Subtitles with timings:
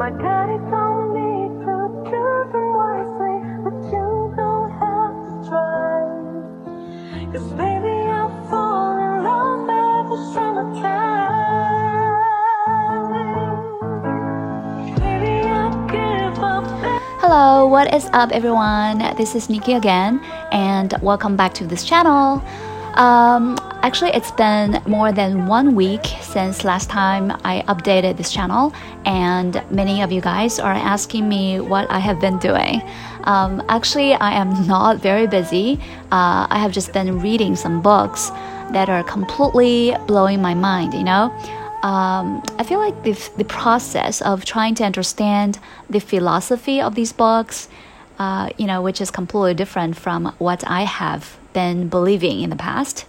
[0.00, 1.74] My daddy told me to
[2.08, 6.08] choose them wisely, but you don't have to try.
[7.30, 11.20] Cause baby, I fall in love every single time.
[17.20, 19.00] Hello, what is up, everyone?
[19.18, 20.18] This is Nikki again,
[20.50, 22.42] and welcome back to this channel.
[22.94, 28.72] Um, actually, it's been more than one week since last time I updated this channel,
[29.04, 32.82] and many of you guys are asking me what I have been doing.
[33.24, 35.78] Um, actually, I am not very busy.
[36.12, 38.30] Uh, I have just been reading some books
[38.72, 41.32] that are completely blowing my mind, you know?
[41.82, 47.12] um, I feel like the, the process of trying to understand the philosophy of these
[47.12, 47.68] books,
[48.18, 52.56] uh, you know, which is completely different from what I have been believing in the
[52.56, 53.06] past,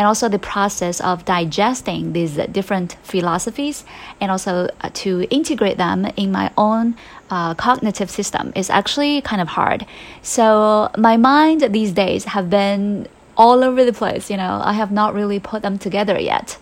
[0.00, 3.84] and also the process of digesting these different philosophies
[4.18, 6.96] and also uh, to integrate them in my own
[7.28, 9.84] uh, cognitive system is actually kind of hard.
[10.22, 14.30] So my mind these days have been all over the place.
[14.30, 16.56] You know, I have not really put them together yet.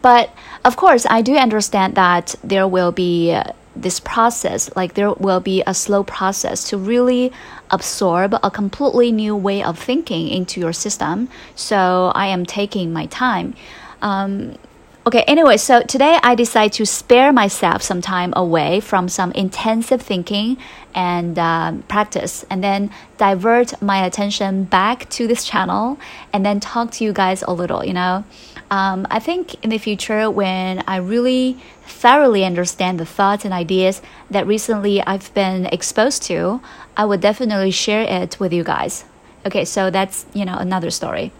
[0.00, 0.32] But
[0.64, 3.36] of course, I do understand that there will be
[3.74, 7.32] this process, like there will be a slow process to really
[7.70, 11.28] absorb a completely new way of thinking into your system.
[11.54, 13.54] So I am taking my time.
[14.02, 14.56] Um,
[15.04, 20.00] Okay, anyway, so today I decide to spare myself some time away from some intensive
[20.00, 20.58] thinking
[20.94, 25.98] and uh, practice, and then divert my attention back to this channel
[26.32, 28.24] and then talk to you guys a little, you know.
[28.70, 34.02] Um, I think in the future, when I really thoroughly understand the thoughts and ideas
[34.30, 36.60] that recently I've been exposed to,
[36.96, 39.04] I would definitely share it with you guys.
[39.44, 41.32] Okay, so that's, you know, another story.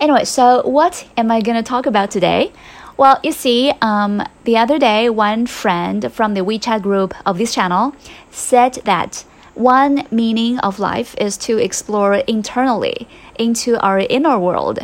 [0.00, 2.52] Anyway, so what am I going to talk about today?
[2.96, 7.54] Well, you see, um, the other day, one friend from the WeChat group of this
[7.54, 7.94] channel
[8.30, 13.08] said that one meaning of life is to explore internally
[13.38, 14.80] into our inner world,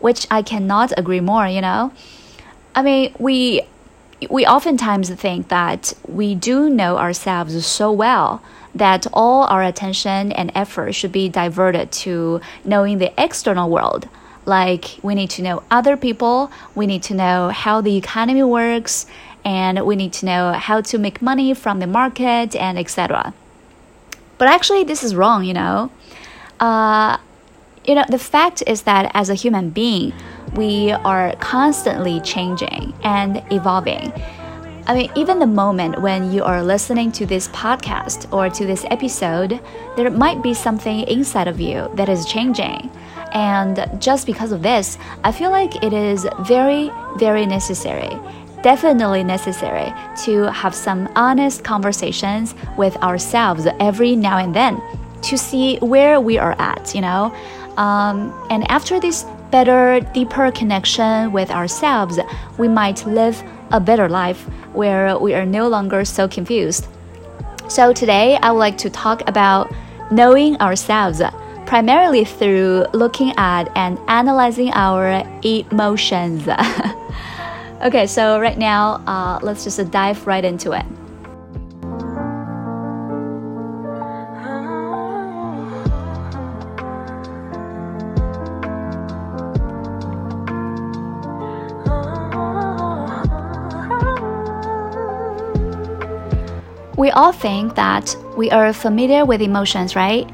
[0.00, 1.92] which I cannot agree more, you know?
[2.74, 3.62] I mean, we
[4.30, 8.42] we oftentimes think that we do know ourselves so well
[8.74, 14.08] that all our attention and effort should be diverted to knowing the external world
[14.48, 19.06] like we need to know other people, we need to know how the economy works,
[19.44, 23.32] and we need to know how to make money from the market and etc.
[24.38, 25.90] But actually, this is wrong, you know.
[26.58, 27.18] Uh,
[27.86, 30.12] you know, the fact is that as a human being,
[30.54, 34.12] we are constantly changing and evolving.
[34.86, 38.86] I mean, even the moment when you are listening to this podcast or to this
[38.90, 39.60] episode,
[39.96, 42.90] there might be something inside of you that is changing.
[43.32, 48.10] And just because of this, I feel like it is very, very necessary,
[48.62, 49.92] definitely necessary
[50.24, 54.80] to have some honest conversations with ourselves every now and then
[55.22, 57.34] to see where we are at, you know?
[57.76, 62.18] Um, and after this better, deeper connection with ourselves,
[62.58, 66.86] we might live a better life where we are no longer so confused.
[67.68, 69.72] So today, I would like to talk about
[70.10, 71.20] knowing ourselves
[71.68, 76.48] primarily through looking at and analyzing our emotions.
[77.82, 80.86] okay, so right now, uh, let's just dive right into it.
[96.96, 100.26] We all think that we are familiar with emotions, right?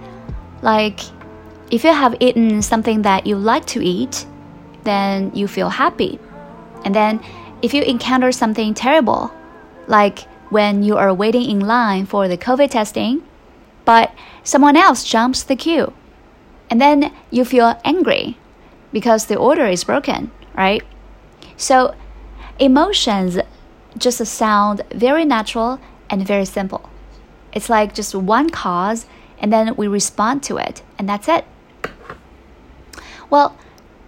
[0.62, 1.00] Like
[1.74, 4.26] if you have eaten something that you like to eat,
[4.84, 6.20] then you feel happy.
[6.84, 7.18] And then
[7.62, 9.32] if you encounter something terrible,
[9.88, 10.20] like
[10.50, 13.24] when you are waiting in line for the COVID testing,
[13.84, 14.14] but
[14.44, 15.92] someone else jumps the queue,
[16.70, 18.38] and then you feel angry
[18.92, 20.84] because the order is broken, right?
[21.56, 21.96] So
[22.60, 23.36] emotions
[23.98, 26.88] just sound very natural and very simple.
[27.52, 29.06] It's like just one cause,
[29.40, 31.44] and then we respond to it, and that's it.
[33.30, 33.56] Well,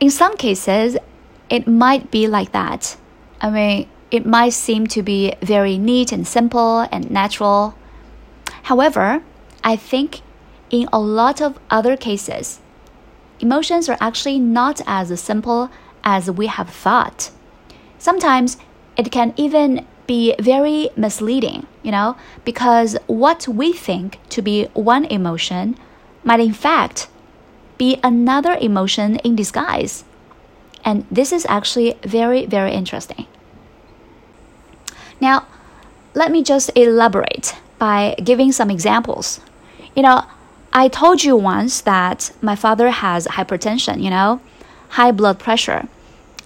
[0.01, 0.97] in some cases,
[1.49, 2.97] it might be like that.
[3.41, 7.75] I mean, it might seem to be very neat and simple and natural.
[8.65, 9.23] However,
[9.65, 10.21] I think
[10.71, 12.61] in a lot of other cases,
[13.41, 15.71] emotions are actually not as simple
[16.05, 17.31] as we have thought.
[17.99, 18.57] Sometimes
[18.97, 25.05] it can even be very misleading, you know, because what we think to be one
[25.07, 25.77] emotion
[26.23, 27.09] might in fact
[27.79, 30.05] be another emotion in disguise.
[30.85, 33.27] And this is actually very, very interesting.
[35.21, 35.47] Now,
[36.15, 39.41] let me just elaborate by giving some examples.
[39.95, 40.25] You know,
[40.73, 44.41] I told you once that my father has hypertension, you know,
[44.91, 45.89] high blood pressure.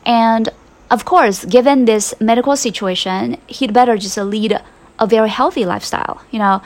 [0.06, 0.48] And
[0.90, 4.60] of course, given this medical situation, he'd better just lead
[4.98, 6.62] a very healthy lifestyle, you know,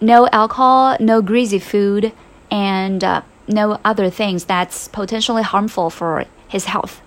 [0.00, 2.12] no alcohol, no greasy food,
[2.50, 7.00] and uh, no other things that's potentially harmful for his health.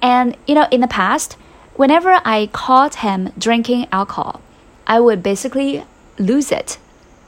[0.00, 1.36] And, you know, in the past,
[1.74, 4.40] whenever I caught him drinking alcohol,
[4.86, 5.84] I would basically
[6.18, 6.78] lose it.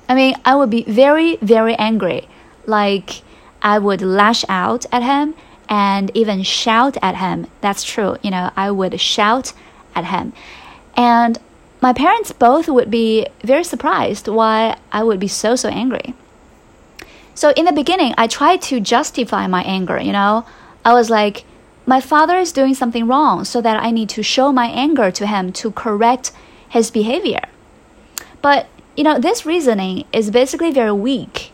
[0.08, 2.29] I mean, I would be very, very angry.
[2.67, 3.23] Like,
[3.62, 5.35] I would lash out at him
[5.69, 7.46] and even shout at him.
[7.61, 8.17] That's true.
[8.23, 9.52] You know, I would shout
[9.94, 10.32] at him.
[10.96, 11.38] And
[11.81, 16.14] my parents both would be very surprised why I would be so, so angry.
[17.35, 20.47] So in the beginning, I tried to justify my anger, you know.
[20.85, 21.45] I was like,
[21.87, 25.27] my father is doing something wrong, so that I need to show my anger to
[25.27, 26.33] him to correct
[26.69, 27.43] his behavior.
[28.41, 28.67] But,
[28.97, 31.51] you know, this reasoning is basically very weak,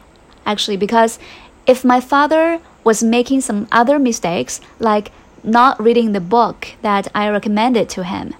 [0.46, 1.18] actually, because
[1.66, 5.10] if my father was making some other mistakes, like
[5.42, 8.34] not reading the book that I recommended to him,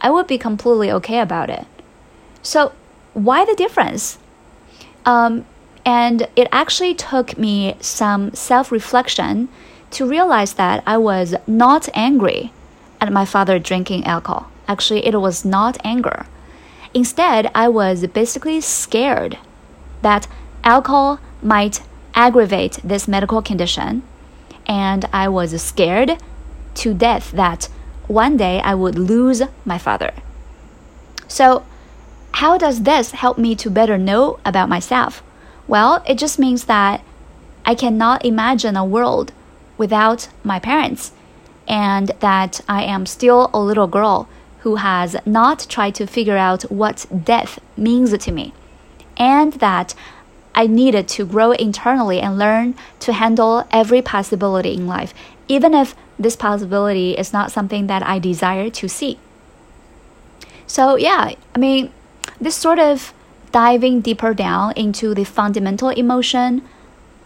[0.00, 1.66] I would be completely okay about it.
[2.42, 2.72] So,
[3.14, 4.18] why the difference?
[5.04, 5.44] Um,
[5.84, 9.48] and it actually took me some self reflection
[9.90, 12.52] to realize that I was not angry
[13.00, 14.50] at my father drinking alcohol.
[14.68, 16.26] Actually, it was not anger.
[16.94, 19.38] Instead, I was basically scared
[20.02, 20.28] that
[20.64, 21.82] alcohol might
[22.14, 24.02] aggravate this medical condition,
[24.66, 26.18] and I was scared
[26.76, 27.68] to death that
[28.06, 30.12] one day I would lose my father.
[31.28, 31.64] So,
[32.32, 35.22] how does this help me to better know about myself?
[35.72, 37.00] Well, it just means that
[37.64, 39.32] I cannot imagine a world
[39.78, 41.12] without my parents,
[41.66, 44.28] and that I am still a little girl
[44.64, 48.52] who has not tried to figure out what death means to me,
[49.16, 49.94] and that
[50.54, 55.14] I needed to grow internally and learn to handle every possibility in life,
[55.48, 59.18] even if this possibility is not something that I desire to see.
[60.66, 61.90] So, yeah, I mean,
[62.38, 63.14] this sort of
[63.52, 66.62] diving deeper down into the fundamental emotion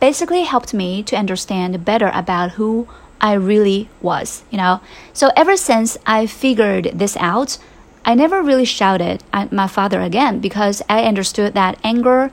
[0.00, 2.86] basically helped me to understand better about who
[3.20, 4.80] I really was, you know.
[5.12, 7.58] So ever since I figured this out,
[8.04, 12.30] I never really shouted at my father again because I understood that anger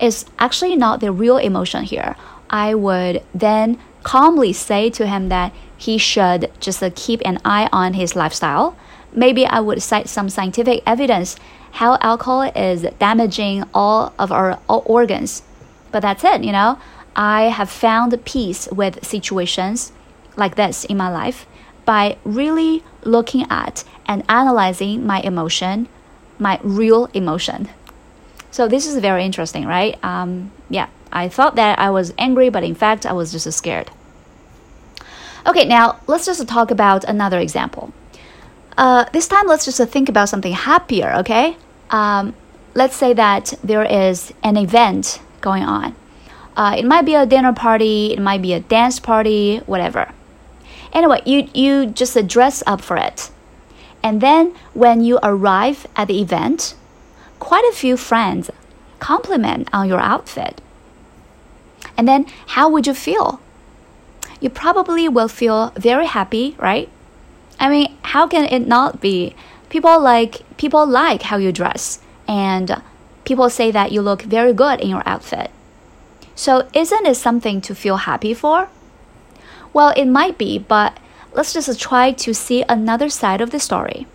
[0.00, 2.16] is actually not the real emotion here.
[2.50, 7.68] I would then calmly say to him that he should just uh, keep an eye
[7.72, 8.76] on his lifestyle.
[9.12, 11.36] Maybe I would cite some scientific evidence
[11.76, 15.42] how alcohol is damaging all of our organs.
[15.92, 16.78] But that's it, you know.
[17.14, 19.92] I have found peace with situations
[20.36, 21.46] like this in my life
[21.84, 25.88] by really looking at and analyzing my emotion,
[26.38, 27.68] my real emotion.
[28.50, 30.02] So this is very interesting, right?
[30.02, 33.90] Um, yeah, I thought that I was angry, but in fact, I was just scared.
[35.46, 37.92] Okay, now let's just talk about another example.
[38.78, 41.56] Uh, this time, let's just think about something happier, okay?
[41.90, 42.34] Um,
[42.74, 45.94] let's say that there is an event going on.
[46.56, 50.10] Uh, it might be a dinner party, it might be a dance party, whatever.
[50.92, 53.30] Anyway, you, you just dress up for it.
[54.02, 56.74] And then when you arrive at the event,
[57.38, 58.50] quite a few friends
[58.98, 60.60] compliment on your outfit.
[61.96, 63.40] And then how would you feel?
[64.40, 66.88] You probably will feel very happy, right?
[67.58, 69.34] I mean, how can it not be?
[69.68, 72.82] People like people like how you dress and
[73.24, 75.50] people say that you look very good in your outfit.
[76.34, 78.68] So isn't it something to feel happy for?
[79.72, 80.98] Well, it might be, but
[81.32, 84.06] let's just try to see another side of the story.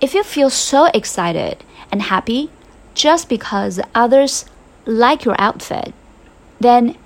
[0.00, 2.50] If you feel so excited and happy
[2.94, 4.44] just because others
[4.84, 5.92] like your outfit,
[6.60, 6.96] then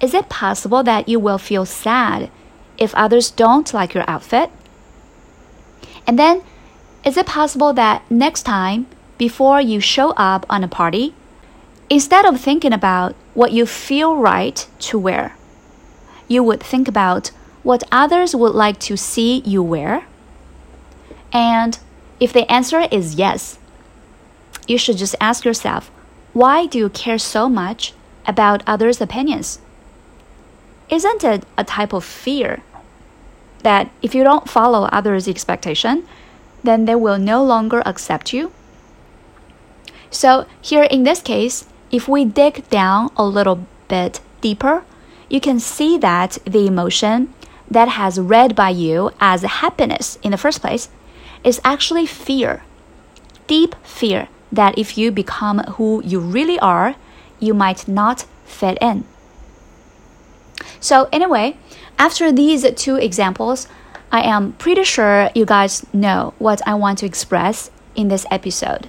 [0.00, 2.30] is it possible that you will feel sad
[2.78, 4.50] if others don't like your outfit?
[6.06, 6.42] And then
[7.04, 11.14] is it possible that next time, before you show up on a party,
[11.88, 15.36] instead of thinking about what you feel right to wear,
[16.28, 17.30] you would think about
[17.62, 20.06] what others would like to see you wear?
[21.32, 21.78] And
[22.18, 23.58] if the answer is yes,
[24.66, 25.90] you should just ask yourself,
[26.32, 27.92] why do you care so much
[28.26, 29.60] about others' opinions?
[30.88, 32.62] Isn't it a type of fear
[33.62, 36.06] that if you don't follow others' expectation,
[36.62, 38.52] then they will no longer accept you.
[40.10, 44.84] So, here in this case, if we dig down a little bit deeper,
[45.28, 47.32] you can see that the emotion
[47.70, 50.88] that has read by you as happiness in the first place
[51.44, 52.62] is actually fear.
[53.46, 56.94] deep fear that if you become who you really are,
[57.40, 59.04] you might not fit in.
[60.78, 61.56] So, anyway,
[61.98, 63.66] after these two examples,
[64.12, 68.88] I am pretty sure you guys know what I want to express in this episode.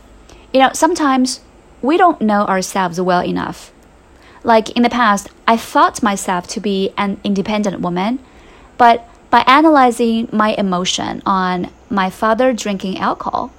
[0.52, 1.42] You know, sometimes
[1.82, 3.72] we don't know ourselves well enough.
[4.44, 8.20] Like in the past, I thought myself to be an independent woman,
[8.78, 13.52] but by analyzing my emotion on my father drinking alcohol,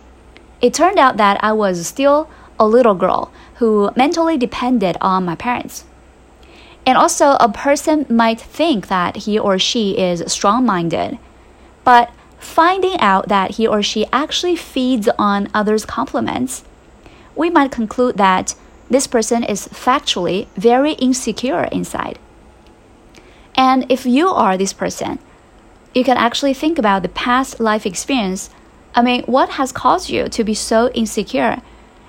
[0.60, 2.28] it turned out that I was still
[2.58, 5.84] a little girl who mentally depended on my parents.
[6.84, 11.18] And also, a person might think that he or she is strong minded,
[11.84, 16.64] but finding out that he or she actually feeds on others' compliments,
[17.34, 18.54] we might conclude that
[18.90, 22.18] this person is factually very insecure inside.
[23.54, 25.18] And if you are this person,
[25.94, 28.50] you can actually think about the past life experience.
[28.94, 31.62] I mean, what has caused you to be so insecure?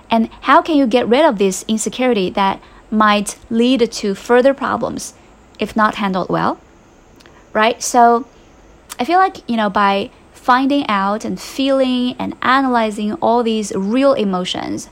[0.10, 2.62] And how can you get rid of this insecurity that
[2.92, 5.14] might lead to further problems
[5.60, 6.60] if not handled well?
[7.54, 7.82] Right?
[7.82, 8.28] So
[9.00, 14.14] I feel like, you know, by finding out and feeling and analyzing all these real
[14.14, 14.90] emotions,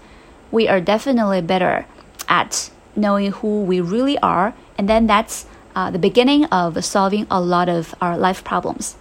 [0.52, 1.86] we are definitely better
[2.28, 4.54] at knowing who we really are.
[4.78, 8.96] And then that's uh, the beginning of solving a lot of our life problems.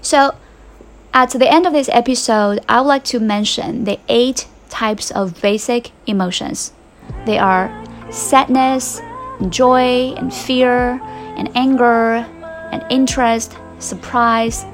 [0.00, 0.34] So,
[1.14, 5.40] at the end of this episode, I would like to mention the eight types of
[5.40, 6.72] basic emotions.
[7.26, 7.70] They are
[8.10, 9.00] sadness,
[9.38, 11.00] and joy, and fear,
[11.36, 12.26] and anger,
[12.72, 14.64] and interest, surprise,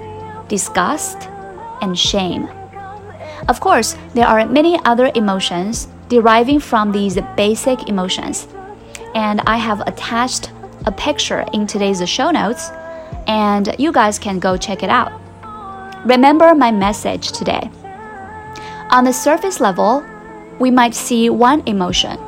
[0.49, 1.28] disgust,
[1.83, 2.49] and shame.
[3.49, 8.49] Of course, there are many other emotions deriving from these basic emotions,
[9.14, 10.50] and I have attached
[10.87, 12.71] a picture in today's show notes,
[13.26, 15.12] and you guys can go check it out.
[16.05, 17.71] Remember my message today.
[18.90, 20.05] On the surface level,
[20.59, 22.19] we might see one emotion,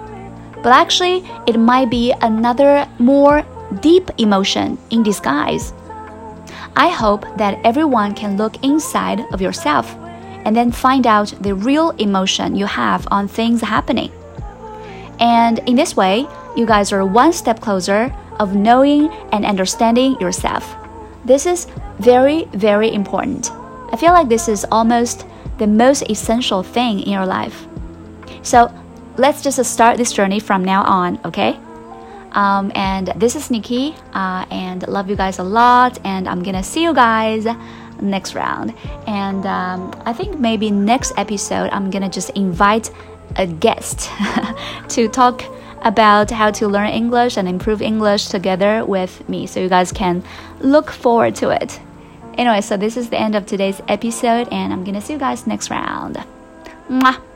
[0.63, 3.45] but actually, it might be another more
[3.81, 5.73] deep emotion in disguise.
[6.77, 9.95] I hope that everyone can look inside of yourself
[10.45, 14.11] and then find out the real emotion you have on things happening.
[15.19, 20.75] And in this way, you guys are one step closer of knowing and understanding yourself.
[21.25, 21.67] This is
[21.99, 23.51] very, very important.
[23.93, 25.27] I feel like this is almost
[25.59, 27.67] the most essential thing in your life.
[28.43, 28.73] So
[29.19, 31.59] let's just start this journey from now on, okay?
[32.33, 35.99] Um, and this is Nikki, uh, and love you guys a lot.
[36.05, 37.47] And I'm gonna see you guys
[38.01, 38.75] next round.
[39.07, 42.91] And um, I think maybe next episode, I'm gonna just invite
[43.37, 44.11] a guest
[44.89, 45.45] to talk
[45.83, 49.47] about how to learn English and improve English together with me.
[49.47, 50.23] So you guys can
[50.61, 51.81] look forward to it.
[52.35, 55.47] Anyway, so this is the end of today's episode, and I'm gonna see you guys
[55.47, 56.23] next round.
[56.89, 57.30] Mwah.